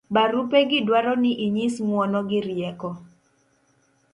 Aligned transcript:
barupe 0.15 0.59
gi 0.69 0.79
dwaro 0.87 1.13
ni 1.23 1.31
inyis 1.45 1.75
ng'uono 1.85 2.19
gi 2.29 2.39
rieko 2.47 2.89